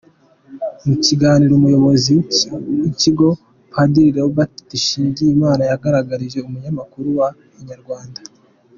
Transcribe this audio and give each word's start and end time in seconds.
Mu 0.85 0.95
kiganiro 1.05 1.51
n’umuyobozi 1.53 2.11
w’ikigo, 2.81 3.27
Padiri 3.71 4.09
Lambert 4.17 4.53
Dusingizimana, 4.69 5.61
yagaragarije 5.71 6.39
umunyamakuru 6.47 7.07
wa 7.19 7.29
Inyarwanda. 7.61 8.21